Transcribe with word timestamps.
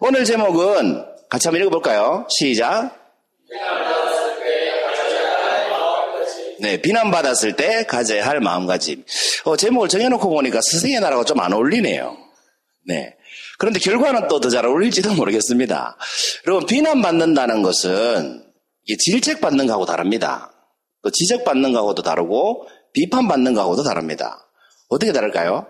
오늘 0.00 0.24
제목은 0.24 1.04
같이 1.28 1.48
한번 1.48 1.62
읽어볼까요? 1.62 2.26
시작. 2.30 2.96
네, 6.60 6.80
비난받았을 6.80 7.56
때 7.56 7.84
가져야 7.86 8.26
할 8.26 8.40
마음가짐. 8.40 9.04
어, 9.44 9.56
제목을 9.56 9.88
정해놓고 9.88 10.28
보니까 10.28 10.60
스승의 10.62 11.00
나라가 11.00 11.24
좀 11.24 11.40
안 11.40 11.52
어울리네요. 11.52 12.16
네. 12.86 13.16
그런데 13.58 13.78
결과는 13.80 14.28
또 14.28 14.40
더 14.40 14.50
잘 14.50 14.66
어울릴지도 14.66 15.14
모르겠습니다. 15.14 15.96
여러분, 16.46 16.66
비난받는다는 16.66 17.62
것은 17.62 18.44
질책받는 18.98 19.66
거하고 19.66 19.86
다릅니다. 19.86 20.52
또 21.02 21.10
지적받는 21.10 21.72
거하고도 21.72 22.02
다르고 22.02 22.66
비판받는 22.92 23.54
거하고도 23.54 23.82
다릅니다. 23.82 24.46
어떻게 24.88 25.12
다를까요? 25.12 25.66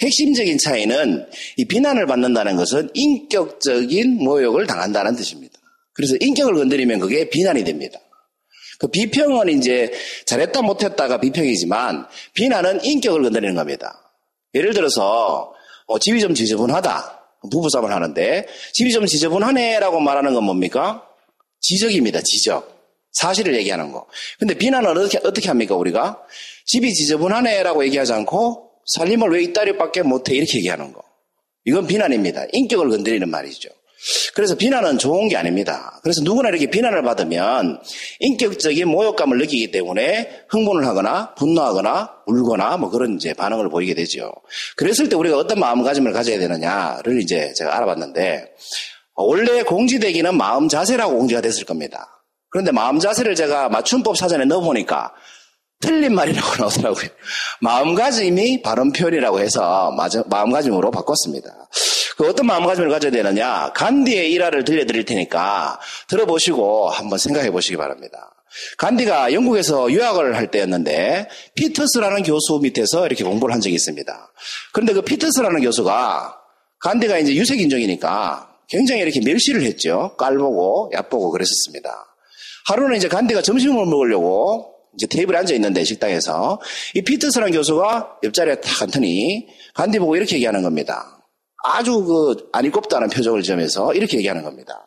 핵심적인 0.00 0.58
차이는 0.58 1.26
이 1.56 1.64
비난을 1.64 2.06
받는다는 2.06 2.56
것은 2.56 2.90
인격적인 2.94 4.18
모욕을 4.22 4.66
당한다는 4.66 5.16
뜻입니다. 5.16 5.58
그래서 5.94 6.14
인격을 6.20 6.54
건드리면 6.54 7.00
그게 7.00 7.30
비난이 7.30 7.64
됩니다. 7.64 7.98
그 8.78 8.88
비평은 8.88 9.48
이제 9.48 9.90
잘했다 10.26 10.60
못했다가 10.62 11.20
비평이지만 11.20 12.06
비난은 12.34 12.84
인격을 12.84 13.22
건드리는 13.22 13.54
겁니다. 13.54 14.14
예를 14.54 14.74
들어서 14.74 15.54
어, 15.86 15.98
집이 15.98 16.20
좀 16.20 16.34
지저분하다. 16.34 17.14
부부싸움을 17.50 17.92
하는데 17.92 18.46
집이 18.72 18.92
좀 18.92 19.06
지저분하네라고 19.06 20.00
말하는 20.00 20.34
건 20.34 20.44
뭡니까? 20.44 21.06
지적입니다. 21.60 22.20
지적. 22.22 22.76
사실을 23.12 23.54
얘기하는 23.56 23.92
거. 23.92 24.06
근데 24.38 24.54
비난은 24.54 24.90
어떻게, 24.90 25.18
어떻게 25.18 25.48
합니까, 25.48 25.74
우리가? 25.74 26.20
집이 26.66 26.92
지저분하네라고 26.92 27.84
얘기하지 27.86 28.12
않고 28.12 28.65
살림을 28.86 29.30
왜 29.30 29.42
이따리밖에 29.42 30.02
못해 30.02 30.34
이렇게 30.34 30.58
얘기하는 30.58 30.92
거. 30.92 31.02
이건 31.64 31.86
비난입니다. 31.86 32.46
인격을 32.52 32.88
건드리는 32.88 33.28
말이죠. 33.28 33.68
그래서 34.34 34.54
비난은 34.54 34.98
좋은 34.98 35.28
게 35.28 35.36
아닙니다. 35.36 35.98
그래서 36.02 36.22
누구나 36.22 36.50
이렇게 36.50 36.66
비난을 36.66 37.02
받으면 37.02 37.80
인격적인 38.20 38.86
모욕감을 38.86 39.38
느끼기 39.38 39.70
때문에 39.72 40.44
흥분을 40.48 40.86
하거나 40.86 41.34
분노하거나 41.34 42.10
울거나 42.26 42.76
뭐 42.76 42.90
그런 42.90 43.16
이제 43.16 43.32
반응을 43.32 43.68
보이게 43.68 43.94
되죠. 43.94 44.30
그랬을 44.76 45.08
때 45.08 45.16
우리가 45.16 45.38
어떤 45.38 45.58
마음가짐을 45.58 46.12
가져야 46.12 46.38
되느냐를 46.38 47.20
이제 47.22 47.52
제가 47.54 47.76
알아봤는데 47.76 48.52
원래 49.14 49.62
공지되기는 49.62 50.36
마음 50.36 50.68
자세라고 50.68 51.16
공지가 51.16 51.40
됐을 51.40 51.64
겁니다. 51.64 52.22
그런데 52.50 52.70
마음 52.70 52.98
자세를 53.00 53.34
제가 53.34 53.70
맞춤법 53.70 54.16
사전에 54.16 54.44
넣어보니까 54.44 55.14
틀린 55.80 56.14
말이라고 56.14 56.56
나오더라고요. 56.62 57.08
마음가짐이 57.60 58.62
바른 58.62 58.92
표현이라고 58.92 59.40
해서 59.40 59.94
마음가짐으로 60.26 60.90
바꿨습니다. 60.90 61.68
그 62.16 62.28
어떤 62.28 62.46
마음가짐을 62.46 62.88
가져야 62.88 63.12
되느냐? 63.12 63.72
간디의 63.74 64.32
일화를 64.32 64.64
들려드릴 64.64 65.04
테니까 65.04 65.78
들어보시고 66.08 66.88
한번 66.88 67.18
생각해 67.18 67.50
보시기 67.50 67.76
바랍니다. 67.76 68.32
간디가 68.78 69.34
영국에서 69.34 69.90
유학을 69.90 70.36
할 70.36 70.50
때였는데 70.50 71.28
피터스라는 71.56 72.22
교수 72.22 72.58
밑에서 72.62 73.06
이렇게 73.06 73.22
공부를 73.22 73.52
한 73.54 73.60
적이 73.60 73.74
있습니다. 73.74 74.32
그런데 74.72 74.94
그 74.94 75.02
피터스라는 75.02 75.60
교수가 75.60 76.36
간디가 76.80 77.18
이제 77.18 77.34
유색 77.34 77.60
인종이니까 77.60 78.48
굉장히 78.68 79.02
이렇게 79.02 79.20
멸시를 79.20 79.62
했죠. 79.62 80.16
깔보고 80.16 80.90
얕보고 80.94 81.30
그랬었습니다. 81.32 82.06
하루는 82.68 82.96
이제 82.96 83.08
간디가 83.08 83.42
점심을 83.42 83.84
먹으려고 83.86 84.75
이제 84.96 85.06
테이블에 85.06 85.38
앉아 85.38 85.54
있는데 85.54 85.84
식당에서 85.84 86.60
이 86.94 87.02
피터스라는 87.02 87.52
교수가 87.52 88.18
옆자리에 88.24 88.60
탁 88.60 88.82
앉더니 88.82 89.46
간디 89.74 89.98
보고 89.98 90.16
이렇게 90.16 90.36
얘기하는 90.36 90.62
겁니다. 90.62 91.16
아주 91.64 92.02
그 92.04 92.48
아니꼽다는 92.52 93.08
표정을 93.10 93.42
지으면서 93.42 93.92
이렇게 93.94 94.16
얘기하는 94.18 94.42
겁니다. 94.42 94.86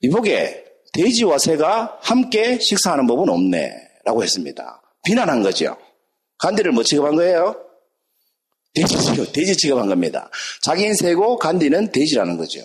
이보게 0.00 0.64
돼지와 0.92 1.38
새가 1.38 1.98
함께 2.00 2.58
식사하는 2.58 3.06
법은 3.06 3.28
없네 3.28 3.72
라고 4.04 4.22
했습니다. 4.22 4.82
비난한 5.04 5.42
거죠. 5.42 5.76
간디를 6.38 6.72
뭐 6.72 6.82
취급한 6.82 7.16
거예요? 7.16 7.56
돼지 8.74 8.98
취급, 8.98 9.32
돼지 9.32 9.56
취급한 9.56 9.88
겁니다. 9.88 10.30
자기는 10.62 10.94
새고 10.94 11.38
간디는 11.38 11.92
돼지라는 11.92 12.36
거죠. 12.36 12.60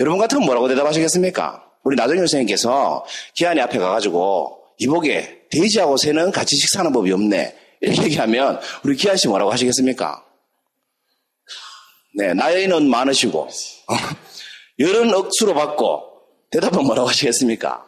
여러분 0.00 0.18
같으면 0.18 0.44
뭐라고 0.44 0.68
대답하시겠습니까? 0.68 1.62
우리 1.84 1.96
나정현 1.96 2.26
선생님께서 2.26 3.04
기한이 3.34 3.60
앞에 3.60 3.78
가가지고 3.78 4.58
이보게 4.78 5.46
돼지하고 5.50 5.96
새는 5.96 6.32
같이 6.32 6.56
식사하는 6.56 6.92
법이 6.92 7.12
없네. 7.12 7.56
이렇게 7.80 8.04
얘기하면 8.04 8.60
우리 8.84 8.96
기한 8.96 9.16
씨 9.16 9.28
뭐라고 9.28 9.52
하시겠습니까? 9.52 10.24
네, 12.16 12.32
나이는 12.32 12.88
많으시고, 12.88 13.48
열은 14.78 15.14
억수로 15.14 15.54
받고, 15.54 16.02
대답은 16.50 16.84
뭐라고 16.84 17.08
하시겠습니까? 17.10 17.84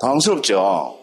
당황스럽죠? 0.00 0.98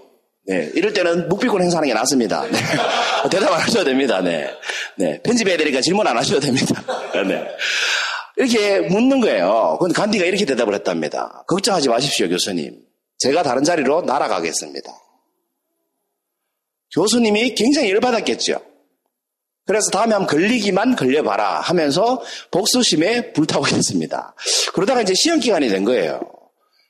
네, 0.48 0.72
이럴 0.74 0.92
때는 0.94 1.30
묵비권 1.30 1.62
행사하는 1.62 1.88
게 1.88 1.94
낫습니다. 1.94 2.44
네. 2.48 2.58
대답 3.30 3.54
안 3.54 3.62
하셔도 3.62 3.86
됩니다. 3.86 4.22
네. 4.22 4.52
네. 4.98 5.22
편집해야 5.22 5.56
되니까 5.58 5.82
질문 5.82 6.08
안 6.08 6.18
하셔도 6.18 6.40
됩니다. 6.40 6.84
네. 7.28 7.48
이렇게 8.38 8.80
묻는 8.80 9.22
거예요. 9.22 9.78
근데 9.80 9.94
간디가 9.94 10.26
이렇게 10.26 10.46
대답을 10.46 10.74
했답니다. 10.74 11.44
걱정하지 11.48 11.90
마십시오, 11.90 12.28
교수님. 12.28 12.91
제가 13.22 13.44
다른 13.44 13.64
자리로 13.64 14.02
날아가겠습니다. 14.02 14.92
교수님이 16.94 17.56
굉장히 17.56 17.92
열받았겠죠. 17.92 18.60
그래서 19.66 19.92
다음에 19.92 20.14
한번 20.14 20.28
걸리기만 20.28 20.96
걸려봐라 20.96 21.62
하면서 21.62 22.22
복수심에 22.50 23.32
불타고 23.34 23.68
있습니다. 23.68 24.36
그러다가 24.74 25.02
이제 25.02 25.14
시험 25.14 25.40
기간이 25.40 25.70
된 25.70 25.86
거예요. 25.86 26.20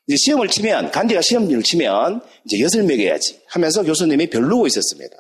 이제 0.07 0.15
시험을 0.17 0.47
치면, 0.47 0.91
간디가 0.91 1.21
시험을 1.21 1.61
치면 1.63 2.21
이제 2.45 2.59
엿을 2.59 2.85
먹여야지 2.87 3.41
하면서 3.47 3.83
교수님이 3.83 4.29
별로고 4.29 4.67
있었습니다. 4.67 5.15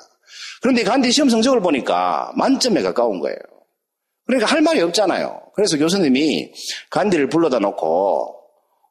그런데 0.61 0.83
간디 0.83 1.11
시험 1.11 1.29
성적을 1.29 1.59
보니까 1.59 2.31
만점에 2.35 2.81
가까운 2.81 3.19
거예요. 3.19 3.37
그러니까 4.25 4.49
할 4.49 4.61
말이 4.61 4.79
없잖아요. 4.81 5.51
그래서 5.55 5.77
교수님이 5.77 6.53
간디를 6.89 7.29
불러다 7.29 7.59
놓고, 7.59 8.35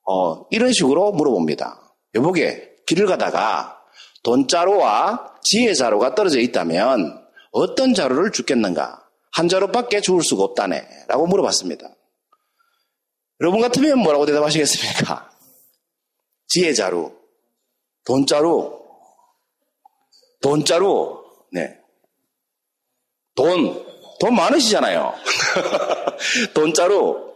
어, 0.06 0.46
이런 0.50 0.72
식으로 0.72 1.12
물어봅니다. 1.12 1.89
여보게, 2.14 2.76
길을 2.86 3.06
가다가 3.06 3.80
돈자루와 4.22 5.40
지혜자루가 5.42 6.14
떨어져 6.14 6.40
있다면 6.40 7.26
어떤 7.52 7.94
자루를 7.94 8.32
죽겠는가? 8.32 9.06
한 9.32 9.48
자루밖에 9.48 10.00
죽을 10.00 10.22
수가 10.22 10.44
없다네. 10.44 11.06
라고 11.08 11.26
물어봤습니다. 11.26 11.88
여러분 13.40 13.60
같으면 13.60 13.98
뭐라고 14.00 14.26
대답하시겠습니까? 14.26 15.30
지혜 16.48 16.74
자루, 16.74 17.12
돈 18.04 18.26
자루, 18.26 18.78
돈 20.42 20.64
자루, 20.64 21.22
네. 21.52 21.78
돈, 23.34 23.86
돈 24.18 24.34
많으시잖아요. 24.34 25.14
돈 26.52 26.74
자루. 26.74 27.29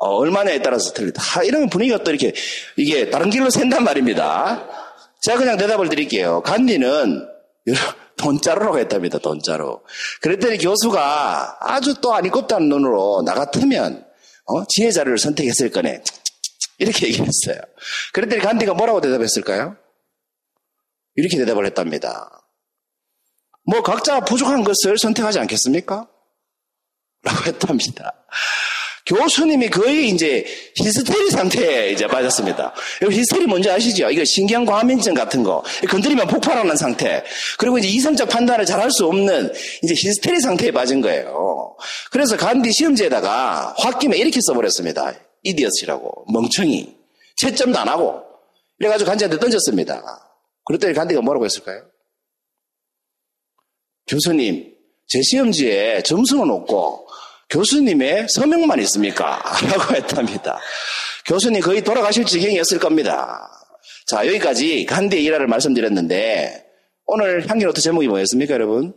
어, 0.00 0.16
얼마냐에 0.16 0.62
따라서 0.62 0.94
틀리다. 0.94 1.22
하, 1.22 1.42
이러면 1.42 1.68
분위기가 1.68 2.02
또 2.02 2.10
이렇게, 2.10 2.32
이게 2.76 3.10
다른 3.10 3.28
길로 3.28 3.50
샌단 3.50 3.84
말입니다. 3.84 4.66
제가 5.20 5.36
그냥 5.36 5.58
대답을 5.58 5.90
드릴게요. 5.90 6.40
간디는 6.40 7.28
돈자루라고 8.16 8.78
했답니다, 8.78 9.18
돈자루. 9.18 9.82
그랬더니 10.22 10.56
교수가 10.56 11.58
아주 11.60 11.94
또 12.00 12.14
아니꼽다는 12.14 12.70
눈으로 12.70 13.22
나 13.26 13.34
같으면, 13.34 14.06
어? 14.46 14.64
지혜 14.70 14.90
자료를 14.90 15.18
선택했을 15.18 15.70
거네. 15.70 16.02
이렇게 16.78 17.08
얘기했어요. 17.08 17.60
그랬더니 18.14 18.40
간디가 18.40 18.72
뭐라고 18.72 19.02
대답했을까요? 19.02 19.76
이렇게 21.16 21.36
대답을 21.36 21.66
했답니다. 21.66 22.42
뭐 23.66 23.82
각자 23.82 24.20
부족한 24.20 24.64
것을 24.64 24.96
선택하지 24.96 25.40
않겠습니까? 25.40 26.08
라고 27.22 27.44
했답니다. 27.44 28.14
교수님이 29.10 29.68
거의 29.70 30.08
이제 30.08 30.44
히스테리 30.76 31.30
상태에 31.30 31.90
이제 31.90 32.06
빠졌습니다. 32.06 32.72
히스테리 33.02 33.46
뭔지 33.46 33.68
아시죠? 33.68 34.08
이거 34.08 34.24
신경 34.24 34.64
과민증 34.64 35.14
같은 35.14 35.42
거. 35.42 35.64
건드리면 35.88 36.28
폭발하는 36.28 36.76
상태. 36.76 37.24
그리고 37.58 37.78
이제 37.78 37.88
이성적 37.88 38.28
판단을 38.28 38.64
잘 38.66 38.80
할 38.80 38.90
수 38.92 39.06
없는 39.06 39.52
이제 39.82 39.94
히스테리 39.94 40.40
상태에 40.40 40.70
빠진 40.70 41.00
거예요. 41.00 41.76
그래서 42.12 42.36
간디 42.36 42.72
시험지에다가 42.72 43.74
홧김에 43.78 44.16
이렇게 44.16 44.40
써버렸습니다. 44.40 45.14
이디엇이라고. 45.42 46.26
멍청이. 46.32 46.96
채점도 47.36 47.78
안 47.78 47.88
하고. 47.88 48.22
이래가지고 48.78 49.10
간디한테 49.10 49.38
던졌습니다. 49.38 50.02
그랬더니 50.64 50.94
간디가 50.94 51.20
뭐라고 51.20 51.44
했을까요? 51.44 51.82
교수님, 54.08 54.72
제 55.06 55.20
시험지에 55.22 56.02
점수는 56.02 56.50
없고 56.50 57.08
교수님의 57.50 58.28
서명만 58.28 58.78
있습니까? 58.80 59.42
라고 59.68 59.94
했답니다. 59.94 60.58
교수님 61.26 61.60
거의 61.60 61.82
돌아가실 61.82 62.24
지경이었을 62.24 62.78
겁니다. 62.78 63.50
자, 64.06 64.26
여기까지 64.26 64.86
간디의 64.86 65.24
일화를 65.24 65.46
말씀드렸는데, 65.46 66.66
오늘 67.06 67.48
향기노트 67.48 67.80
제목이 67.80 68.08
뭐였습니까, 68.08 68.54
여러분? 68.54 68.94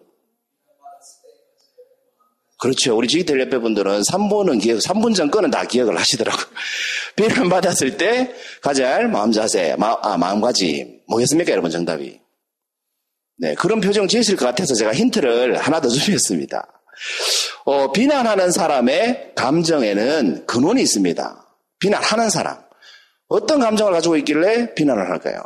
그렇죠. 2.60 2.96
우리 2.96 3.08
지기텔 3.08 3.42
옆에 3.42 3.58
분들은 3.58 4.02
3분은 4.02 4.62
기억, 4.62 4.78
3분 4.78 5.14
전 5.16 5.30
거는 5.30 5.52
다 5.52 5.66
기억을 5.66 5.98
하시더라고요. 5.98 6.46
비난 7.18 7.50
받았을 7.50 7.98
때 7.98 8.34
가져야 8.62 8.96
할 8.96 9.10
마음 9.10 9.32
자세, 9.32 9.76
마, 9.78 9.98
아, 10.02 10.18
마음가짐. 10.18 11.02
뭐겠습니까, 11.10 11.52
여러분, 11.52 11.72
정답이? 11.72 12.20
네, 13.38 13.56
그런 13.56 13.82
표정 13.82 14.08
지으실 14.08 14.38
것 14.38 14.46
같아서 14.46 14.76
제가 14.76 14.94
힌트를 14.94 15.58
하나 15.58 15.82
더 15.82 15.90
준비했습니다. 15.90 16.83
어, 17.66 17.92
비난하는 17.92 18.52
사람의 18.52 19.32
감정에는 19.36 20.46
근원이 20.46 20.82
있습니다. 20.82 21.46
비난하는 21.80 22.30
사람. 22.30 22.58
어떤 23.28 23.60
감정을 23.60 23.94
가지고 23.94 24.18
있길래 24.18 24.74
비난을 24.76 25.10
할까요? 25.10 25.44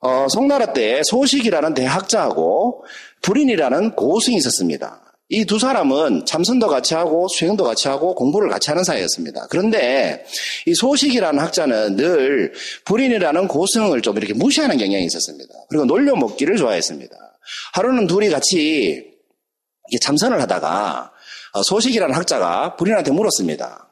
어, 0.00 0.26
송나라 0.28 0.72
때 0.72 1.02
소식이라는 1.04 1.74
대학자하고 1.74 2.84
불인이라는 3.22 3.96
고승이 3.96 4.36
있었습니다. 4.36 5.02
이 5.32 5.44
두 5.44 5.60
사람은 5.60 6.26
참선도 6.26 6.66
같이 6.66 6.94
하고 6.94 7.28
수행도 7.28 7.62
같이 7.62 7.86
하고 7.86 8.16
공부를 8.16 8.48
같이 8.48 8.70
하는 8.70 8.82
사이였습니다. 8.82 9.46
그런데 9.48 10.24
이 10.66 10.74
소식이라는 10.74 11.38
학자는 11.38 11.94
늘 11.96 12.52
불인이라는 12.84 13.46
고승을 13.46 14.02
좀 14.02 14.16
이렇게 14.16 14.34
무시하는 14.34 14.76
경향이 14.76 15.04
있었습니다. 15.04 15.54
그리고 15.68 15.84
놀려 15.84 16.16
먹기를 16.16 16.56
좋아했습니다. 16.56 17.16
하루는 17.74 18.08
둘이 18.08 18.28
같이 18.28 19.09
참선을 19.98 20.40
하다가 20.42 21.12
어, 21.52 21.62
소식이라는 21.62 22.14
학자가 22.14 22.76
불인한테 22.76 23.10
물었습니다. 23.10 23.88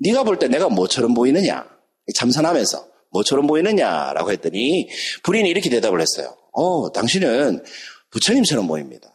네가 0.00 0.22
볼 0.24 0.38
때 0.38 0.48
내가 0.48 0.68
뭐처럼 0.68 1.14
보이느냐? 1.14 1.66
참선하면서 2.14 2.86
뭐처럼 3.12 3.46
보이느냐라고 3.46 4.30
했더니 4.32 4.88
불인이 5.22 5.48
이렇게 5.48 5.68
대답을 5.68 6.00
했어요. 6.00 6.36
어, 6.52 6.90
당신은 6.92 7.62
부처님처럼 8.10 8.66
보입니다. 8.66 9.12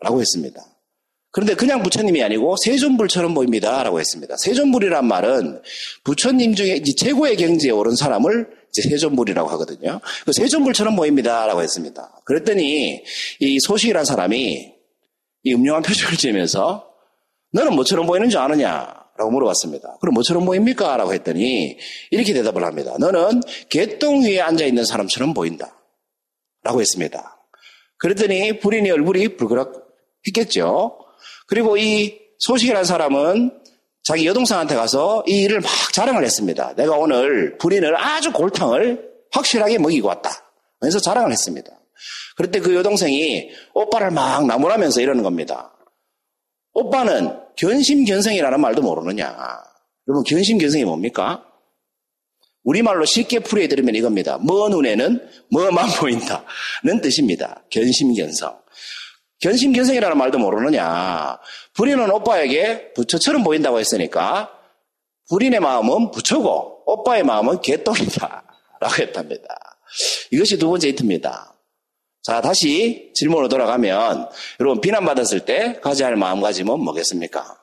라고 0.00 0.20
했습니다. 0.20 0.60
그런데 1.30 1.54
그냥 1.54 1.82
부처님이 1.82 2.22
아니고 2.22 2.56
세존불처럼 2.62 3.32
보입니다. 3.32 3.82
라고 3.82 4.00
했습니다. 4.00 4.36
세존불이란 4.36 5.06
말은 5.06 5.62
부처님 6.04 6.54
중에 6.54 6.82
최고의 6.82 7.36
경지에 7.36 7.70
오른 7.70 7.94
사람을 7.96 8.48
세존불이라고 8.72 9.48
하거든요. 9.50 10.00
그 10.26 10.32
세존불처럼 10.32 10.96
보입니다. 10.96 11.46
라고 11.46 11.62
했습니다. 11.62 12.20
그랬더니 12.24 13.02
이 13.40 13.58
소식이란 13.60 14.04
사람이 14.04 14.72
이 15.44 15.54
음흉한 15.54 15.82
표정을 15.82 16.16
지으면서 16.16 16.88
너는 17.52 17.74
뭐처럼 17.74 18.06
보이는 18.06 18.28
줄 18.28 18.40
아느냐? 18.40 19.02
라고 19.18 19.30
물어봤습니다. 19.30 19.98
그럼 20.00 20.14
뭐처럼 20.14 20.44
보입니까? 20.44 20.96
라고 20.96 21.12
했더니 21.12 21.76
이렇게 22.10 22.32
대답을 22.32 22.64
합니다. 22.64 22.94
너는 22.98 23.42
개똥 23.68 24.22
위에 24.22 24.40
앉아 24.40 24.64
있는 24.64 24.84
사람처럼 24.84 25.34
보인다. 25.34 25.76
라고 26.62 26.80
했습니다. 26.80 27.38
그랬더니 27.98 28.58
불인의 28.58 28.90
얼굴이 28.90 29.36
불그락했겠죠. 29.36 30.98
그리고 31.46 31.76
이 31.76 32.18
소식이라는 32.38 32.84
사람은 32.84 33.60
자기 34.02 34.26
여동생한테 34.26 34.74
가서 34.74 35.22
이 35.28 35.42
일을 35.42 35.60
막 35.60 35.70
자랑을 35.92 36.24
했습니다. 36.24 36.74
내가 36.74 36.96
오늘 36.96 37.58
불인을 37.58 37.96
아주 37.96 38.32
골탕을 38.32 39.10
확실하게 39.30 39.78
먹이고 39.78 40.08
왔다. 40.08 40.30
그래서 40.80 40.98
자랑을 40.98 41.30
했습니다. 41.30 41.70
그럴 42.36 42.50
때그 42.50 42.74
여동생이 42.74 43.50
오빠를 43.74 44.10
막 44.10 44.46
나무라면서 44.46 45.00
이러는 45.00 45.22
겁니다. 45.22 45.72
오빠는 46.72 47.38
견심견성이라는 47.56 48.60
말도 48.60 48.82
모르느냐. 48.82 49.36
여러분, 50.08 50.24
견심견성이 50.24 50.84
뭡니까? 50.84 51.44
우리말로 52.64 53.04
쉽게 53.04 53.40
풀이해드리면 53.40 53.94
이겁니다. 53.94 54.38
뭐 54.38 54.68
눈에는 54.68 55.28
뭐만 55.50 55.88
보인다 55.98 56.44
는 56.84 57.00
뜻입니다. 57.00 57.64
견심견성. 57.70 58.62
견심견성이라는 59.40 60.16
말도 60.16 60.38
모르느냐. 60.38 61.38
불인은 61.74 62.10
오빠에게 62.10 62.92
부처처럼 62.92 63.42
보인다고 63.42 63.80
했으니까 63.80 64.52
불인의 65.28 65.60
마음은 65.60 66.12
부처고 66.12 66.84
오빠의 66.86 67.24
마음은 67.24 67.60
개똥이다. 67.60 68.44
라고 68.80 69.02
했답니다. 69.02 69.78
이것이 70.30 70.58
두 70.58 70.68
번째 70.68 70.88
히트입니다. 70.88 71.51
자, 72.22 72.40
다시 72.40 73.10
질문으로 73.14 73.48
돌아가면 73.48 74.28
여러분 74.60 74.80
비난받았을 74.80 75.44
때 75.44 75.80
가져야 75.80 76.08
할 76.08 76.16
마음가짐은 76.16 76.78
뭐겠습니까? 76.80 77.60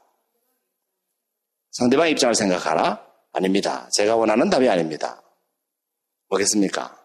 상대방 1.72 2.10
입장을 2.10 2.36
생각하라? 2.36 3.06
아닙니다. 3.32 3.90
제가 3.92 4.18
원하는 4.18 4.50
답이 4.50 4.68
아닙니다. 4.68 5.22
뭐겠습니까? 6.28 7.00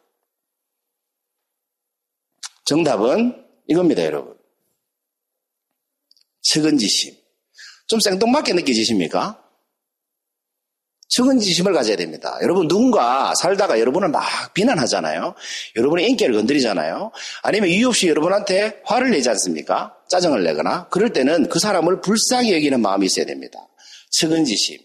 정답은 2.65 3.47
이겁니다, 3.69 4.05
여러분. 4.05 4.37
측은지심. 6.43 7.15
좀 7.87 8.01
생뚱맞게 8.01 8.55
느껴지십니까? 8.55 9.44
측은지심을 11.17 11.73
가져야 11.73 11.97
됩니다. 11.97 12.37
여러분 12.43 12.67
누군가 12.67 13.35
살다가 13.37 13.79
여러분을 13.79 14.09
막 14.09 14.53
비난하잖아요. 14.55 15.35
여러분의 15.77 16.09
인기를 16.11 16.35
건드리잖아요. 16.35 17.13
아니면 17.43 17.69
이유 17.69 17.89
없이 17.89 18.09
여러분한테 18.09 18.81
화를 18.85 19.11
내지 19.11 19.29
않습니까? 19.29 19.95
짜증을 20.09 20.43
내거나 20.43 20.89
그럴 20.89 21.13
때는 21.13 21.49
그 21.49 21.59
사람을 21.59 22.01
불쌍히 22.01 22.53
여기는 22.53 22.81
마음이 22.81 23.07
있어야 23.07 23.27
됩니다. 23.27 23.59
측은지심. 24.11 24.79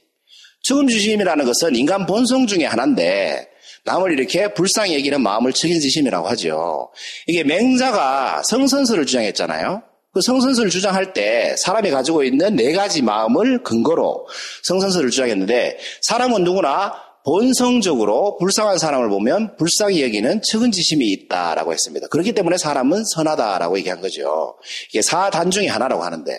측은지심이라는 0.63 1.45
것은 1.45 1.75
인간 1.75 2.05
본성 2.05 2.45
중에 2.45 2.65
하나인데 2.65 3.47
남을 3.85 4.11
이렇게 4.11 4.53
불쌍히 4.53 4.95
여기는 4.95 5.21
마음을 5.21 5.53
측은지심이라고 5.53 6.27
하죠. 6.29 6.91
이게 7.25 7.43
맹자가 7.43 8.43
성선설을 8.43 9.05
주장했잖아요. 9.05 9.88
그 10.11 10.21
성선설을 10.21 10.69
주장할 10.69 11.13
때 11.13 11.55
사람이 11.57 11.91
가지고 11.91 12.23
있는 12.23 12.55
네 12.55 12.73
가지 12.73 13.01
마음을 13.01 13.63
근거로 13.63 14.27
성선설을 14.63 15.11
주장했는데 15.11 15.77
사람은 16.01 16.43
누구나 16.43 17.09
본성적으로 17.25 18.37
불쌍한 18.37 18.79
사람을 18.79 19.09
보면 19.09 19.55
불쌍히 19.57 20.01
여기는 20.01 20.41
측은지심이 20.41 21.05
있다라고 21.11 21.73
했습니다. 21.73 22.07
그렇기 22.07 22.33
때문에 22.33 22.57
사람은 22.57 23.03
선하다라고 23.05 23.77
얘기한 23.79 24.01
거죠. 24.01 24.57
이게 24.89 25.01
사단 25.01 25.51
중의 25.51 25.67
하나라고 25.67 26.03
하는데 26.03 26.31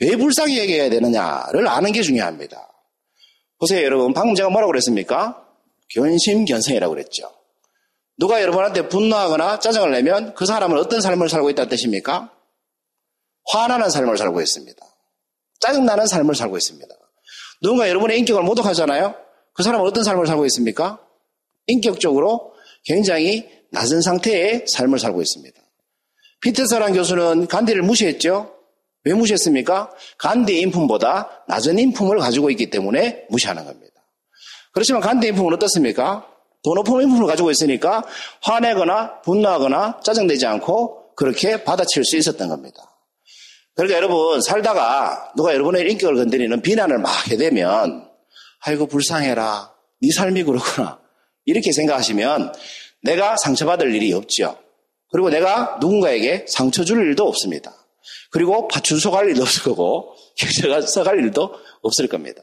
왜 0.00 0.16
불쌍히 0.16 0.58
여겨야 0.60 0.90
되느냐를 0.90 1.66
아는 1.66 1.92
게 1.92 2.02
중요합니다. 2.02 2.68
보세요 3.58 3.84
여러분 3.84 4.12
방금 4.12 4.36
제가 4.36 4.50
뭐라고 4.50 4.70
그랬습니까? 4.70 5.44
견심견성이라고 5.92 6.94
그랬죠. 6.94 7.32
누가 8.18 8.40
여러분한테 8.42 8.88
분노하거나 8.88 9.58
짜증을 9.58 9.90
내면 9.92 10.34
그 10.34 10.44
사람은 10.44 10.76
어떤 10.76 11.00
삶을 11.00 11.28
살고 11.28 11.50
있다는 11.50 11.68
뜻입니까? 11.68 12.37
화나는 13.48 13.90
삶을 13.90 14.16
살고 14.16 14.40
있습니다. 14.40 14.86
짜증나는 15.60 16.06
삶을 16.06 16.34
살고 16.34 16.56
있습니다. 16.56 16.94
누군가 17.62 17.88
여러분의 17.88 18.18
인격을 18.18 18.42
모독하잖아요? 18.42 19.14
그 19.54 19.62
사람은 19.62 19.84
어떤 19.86 20.04
삶을 20.04 20.26
살고 20.26 20.46
있습니까? 20.46 21.00
인격적으로 21.66 22.52
굉장히 22.84 23.48
낮은 23.70 24.00
상태의 24.00 24.66
삶을 24.68 24.98
살고 24.98 25.20
있습니다. 25.20 25.60
피테서란 26.40 26.92
교수는 26.94 27.48
간디를 27.48 27.82
무시했죠? 27.82 28.54
왜 29.04 29.14
무시했습니까? 29.14 29.90
간디의 30.18 30.60
인품보다 30.62 31.44
낮은 31.48 31.78
인품을 31.78 32.18
가지고 32.18 32.50
있기 32.50 32.70
때문에 32.70 33.26
무시하는 33.30 33.64
겁니다. 33.64 33.94
그렇지만 34.72 35.00
간디의 35.00 35.32
인품은 35.32 35.54
어떻습니까? 35.54 36.26
더 36.62 36.74
높은 36.74 37.02
인품을 37.02 37.26
가지고 37.26 37.50
있으니까 37.50 38.04
화내거나 38.42 39.22
분노하거나 39.22 40.00
짜증내지 40.04 40.46
않고 40.46 41.14
그렇게 41.14 41.64
받아칠 41.64 42.04
수 42.04 42.16
있었던 42.16 42.48
겁니다. 42.48 42.87
그러니까 43.78 43.96
여러분 43.96 44.42
살다가 44.42 45.32
누가 45.36 45.54
여러분의 45.54 45.88
인격을 45.92 46.16
건드리는 46.16 46.60
비난을 46.62 46.98
막 46.98 47.30
해대면 47.30 48.08
아이고 48.62 48.86
불쌍해라 48.86 49.72
네 50.02 50.08
삶이 50.12 50.42
그렇구나 50.42 51.00
이렇게 51.44 51.70
생각하시면 51.70 52.52
내가 53.02 53.36
상처받을 53.36 53.94
일이 53.94 54.12
없죠. 54.12 54.58
그리고 55.12 55.30
내가 55.30 55.78
누군가에게 55.80 56.46
상처 56.48 56.84
줄 56.84 57.06
일도 57.06 57.26
없습니다. 57.28 57.72
그리고 58.32 58.66
파출소 58.66 59.12
갈 59.12 59.28
일도 59.28 59.42
없을 59.42 59.62
거고 59.62 60.12
경찰서 60.36 61.04
갈 61.04 61.20
일도 61.20 61.54
없을 61.82 62.08
겁니다. 62.08 62.42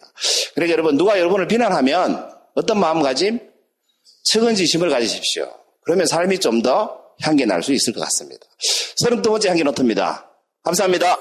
그러니까 0.53 0.71
여러분 0.71 0.95
누가 0.95 1.19
여러분을 1.19 1.47
비난하면 1.47 2.31
어떤 2.55 2.79
마음가짐? 2.79 3.41
측은지심을 4.23 4.89
가지십시오. 4.89 5.51
그러면 5.83 6.07
삶이 6.07 6.39
좀 6.39 6.61
더 6.61 7.03
향기 7.21 7.45
날 7.45 7.61
수 7.61 7.73
있을 7.73 7.93
것 7.93 7.99
같습니다. 8.01 8.45
서른 8.97 9.21
두 9.21 9.29
번째 9.29 9.49
향기 9.49 9.63
노트입니다. 9.63 10.29
감사합니다. 10.65 11.19